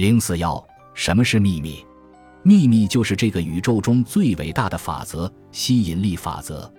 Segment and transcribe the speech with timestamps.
[0.00, 1.84] 零四幺，什么是秘密？
[2.42, 6.72] 秘密就是这个宇宙中最伟大的法则——吸引力法则。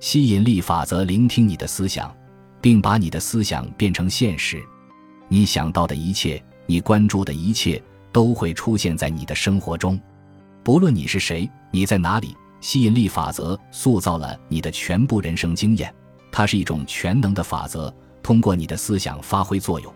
[0.00, 2.14] 吸引力法则聆听你的思想，
[2.60, 4.62] 并把你的思想变成现实。
[5.28, 9.98] 你想到的一切，你关注的一切，都会出现在你的生活中。
[10.62, 15.90] 不论你是谁，你在哪里，吸引力法则塑造了你的全部人生经验。
[16.30, 17.90] 它是一种全能的法则，
[18.22, 19.90] 通过你的思想发挥作用。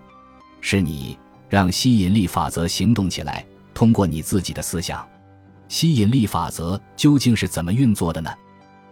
[0.62, 1.18] 是你
[1.52, 3.44] 让吸引力法则行动起来，
[3.74, 5.06] 通过你自己的思想。
[5.68, 8.30] 吸引力法则究竟是怎么运作的呢？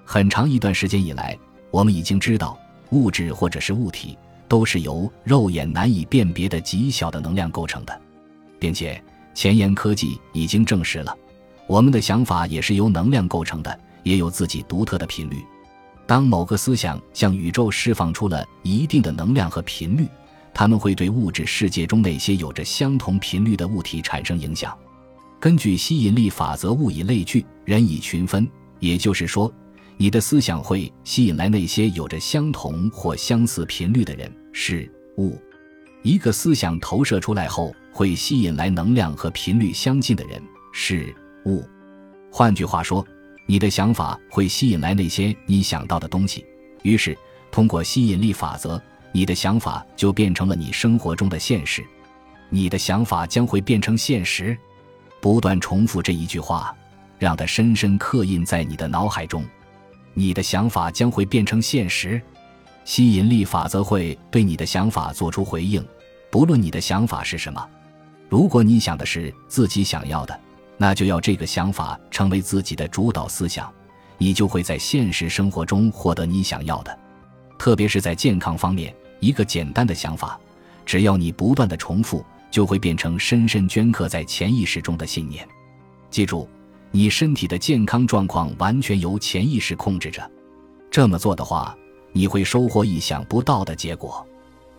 [0.05, 1.34] 很长一段时间以来，
[1.70, 2.59] 我们已经知道，
[2.91, 7.98] 物质或者是物体都是由肉眼难以辨别的极小的能量构成的，
[8.59, 9.03] 并且
[9.34, 11.17] 前沿科技已经证实了。
[11.67, 15.42] 我们的想法也是由能量构成的，也有自己独特的频率。
[16.06, 20.06] 当某个思想向宇宙释放出了一定的能量和频率，
[20.53, 24.77] 它们会对物质世界中那些有着相同频率的物体产生影响。
[25.39, 28.47] 根据吸引力法则，物以类聚，人以群分。
[28.79, 29.53] 也就是说，
[29.97, 35.39] 你的思想会吸引来那些有着相同或相似频率的人、事物。
[36.03, 40.42] 一个思想投射出来后，会吸引来能量和频率相近的人、
[40.73, 41.14] 事。
[41.47, 41.62] 物，
[42.31, 43.07] 换句话说，
[43.47, 46.45] 你的想法会吸引来那些你想到的东西。
[46.83, 47.17] 于是，
[47.51, 51.84] 通过吸引力法则，你的想法就变成了你生活中的现实。
[52.48, 54.56] 你的想法将会变成现实。
[55.20, 56.75] 不断重复这一句话，
[57.19, 59.44] 让它深深刻印在你的脑海中。
[60.14, 62.20] 你的想法将会变成现实。
[62.84, 65.86] 吸引力法则会对你的想法做出回应，
[66.30, 67.69] 不论你的想法是什么。
[68.28, 70.41] 如果你想的是自己想要的。
[70.83, 73.70] 那就要这个想法成为自己的主导思想，
[74.17, 76.98] 你就会在现实生活中获得你想要的。
[77.61, 80.41] 特别是在健康方面，一个简单的想法，
[80.86, 85.47] 只要你不断的重复，就会变成深深镌刻在潜意识中的信念。
[86.08, 86.48] 记住，
[86.91, 90.27] 你身体的健康状况完全由潜意识控制着。
[90.91, 91.77] 这么做的话，
[92.14, 94.27] 你会收获意想不到的结果。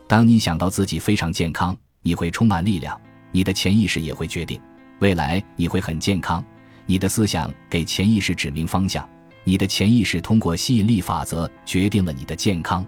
[0.07, 2.99] 当你想到自己非常健康，你会充满力量，
[3.31, 4.59] 你的潜意识也会决定。
[4.97, 6.43] 未来你会很健康，
[6.87, 9.07] 你的思想给潜意识指明方向，
[9.43, 12.85] 你的潜意识通过吸引力法则决定了你的健康，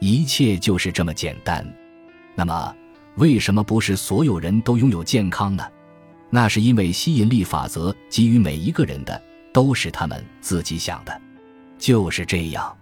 [0.00, 1.66] 一切就是这么简单。
[2.34, 2.74] 那么，
[3.16, 5.64] 为什么不是所有人都拥有健康呢？
[6.30, 9.20] 那是因为吸引力法则给予每一个人的
[9.52, 11.20] 都是他们自己想的，
[11.78, 12.74] 就是这样。